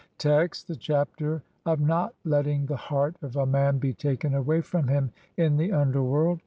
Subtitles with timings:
[0.17, 4.61] Text: (i) The Chapter of not letting the heart of A MAN BE TAKEN AWAY
[4.61, 6.39] FROM HIM IN THE UNDERWORLD.